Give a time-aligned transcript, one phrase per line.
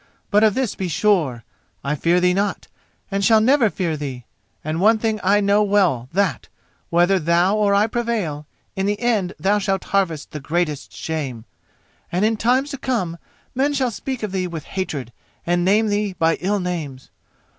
[0.31, 1.43] But of this be sure:
[1.83, 2.65] I fear thee not,
[3.11, 4.25] and shall never fear thee.
[4.63, 6.47] And one thing I know well that,
[6.89, 11.45] whether thou or I prevail, in the end thou shalt harvest the greatest shame,
[12.11, 13.19] and in times to come
[13.53, 15.13] men shall speak of thee with hatred
[15.45, 17.11] and name thee by ill names.